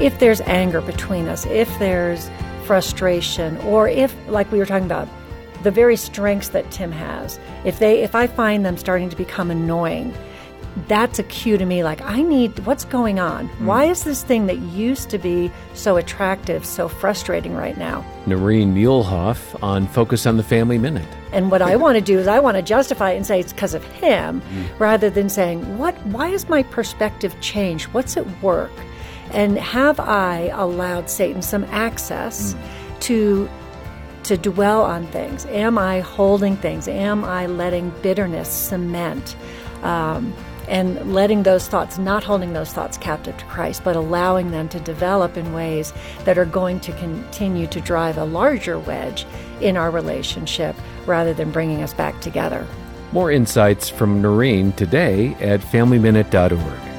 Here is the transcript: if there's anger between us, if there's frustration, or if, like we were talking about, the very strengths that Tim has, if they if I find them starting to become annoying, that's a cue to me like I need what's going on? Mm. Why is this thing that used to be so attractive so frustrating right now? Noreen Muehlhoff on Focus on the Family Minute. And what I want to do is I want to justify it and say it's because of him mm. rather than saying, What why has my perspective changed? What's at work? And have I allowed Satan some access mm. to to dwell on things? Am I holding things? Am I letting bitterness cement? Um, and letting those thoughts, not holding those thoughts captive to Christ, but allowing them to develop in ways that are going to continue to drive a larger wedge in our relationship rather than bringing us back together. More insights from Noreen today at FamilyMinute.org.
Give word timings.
if 0.00 0.18
there's 0.18 0.40
anger 0.42 0.80
between 0.80 1.28
us, 1.28 1.46
if 1.46 1.78
there's 1.78 2.30
frustration, 2.64 3.56
or 3.58 3.88
if, 3.88 4.14
like 4.28 4.50
we 4.50 4.58
were 4.58 4.66
talking 4.66 4.86
about, 4.86 5.08
the 5.62 5.70
very 5.70 5.96
strengths 5.96 6.50
that 6.50 6.70
Tim 6.70 6.92
has, 6.92 7.38
if 7.64 7.78
they 7.78 8.02
if 8.02 8.14
I 8.14 8.26
find 8.26 8.64
them 8.64 8.76
starting 8.76 9.08
to 9.08 9.16
become 9.16 9.50
annoying, 9.50 10.14
that's 10.88 11.18
a 11.18 11.22
cue 11.22 11.56
to 11.56 11.64
me 11.64 11.84
like 11.84 12.02
I 12.02 12.20
need 12.20 12.58
what's 12.66 12.84
going 12.84 13.18
on? 13.18 13.48
Mm. 13.48 13.66
Why 13.66 13.84
is 13.84 14.04
this 14.04 14.22
thing 14.22 14.46
that 14.46 14.58
used 14.58 15.08
to 15.10 15.18
be 15.18 15.50
so 15.72 15.96
attractive 15.96 16.64
so 16.66 16.88
frustrating 16.88 17.54
right 17.54 17.78
now? 17.78 18.04
Noreen 18.26 18.74
Muehlhoff 18.74 19.62
on 19.62 19.86
Focus 19.86 20.26
on 20.26 20.36
the 20.36 20.42
Family 20.42 20.78
Minute. 20.78 21.08
And 21.32 21.50
what 21.50 21.62
I 21.62 21.76
want 21.76 21.96
to 21.96 22.00
do 22.00 22.18
is 22.18 22.26
I 22.26 22.40
want 22.40 22.56
to 22.56 22.62
justify 22.62 23.12
it 23.12 23.16
and 23.16 23.26
say 23.26 23.40
it's 23.40 23.52
because 23.52 23.74
of 23.74 23.84
him 23.84 24.40
mm. 24.40 24.78
rather 24.78 25.08
than 25.10 25.28
saying, 25.28 25.78
What 25.78 25.94
why 26.06 26.28
has 26.28 26.48
my 26.48 26.62
perspective 26.64 27.34
changed? 27.40 27.86
What's 27.86 28.16
at 28.16 28.42
work? 28.42 28.72
And 29.30 29.58
have 29.58 29.98
I 30.00 30.50
allowed 30.52 31.10
Satan 31.10 31.42
some 31.42 31.64
access 31.64 32.54
mm. 32.54 33.00
to 33.00 33.48
to 34.24 34.38
dwell 34.38 34.82
on 34.82 35.06
things? 35.08 35.44
Am 35.46 35.76
I 35.76 36.00
holding 36.00 36.56
things? 36.56 36.88
Am 36.88 37.24
I 37.24 37.46
letting 37.46 37.90
bitterness 38.02 38.48
cement? 38.48 39.36
Um, 39.82 40.34
and 40.68 41.12
letting 41.12 41.42
those 41.42 41.68
thoughts, 41.68 41.98
not 41.98 42.24
holding 42.24 42.52
those 42.52 42.72
thoughts 42.72 42.96
captive 42.96 43.36
to 43.36 43.44
Christ, 43.46 43.82
but 43.84 43.96
allowing 43.96 44.50
them 44.50 44.68
to 44.70 44.80
develop 44.80 45.36
in 45.36 45.52
ways 45.52 45.92
that 46.24 46.38
are 46.38 46.44
going 46.44 46.80
to 46.80 46.92
continue 46.92 47.66
to 47.66 47.80
drive 47.80 48.16
a 48.16 48.24
larger 48.24 48.78
wedge 48.78 49.26
in 49.60 49.76
our 49.76 49.90
relationship 49.90 50.74
rather 51.06 51.34
than 51.34 51.50
bringing 51.50 51.82
us 51.82 51.92
back 51.92 52.18
together. 52.20 52.66
More 53.12 53.30
insights 53.30 53.88
from 53.88 54.22
Noreen 54.22 54.72
today 54.72 55.34
at 55.34 55.60
FamilyMinute.org. 55.60 56.93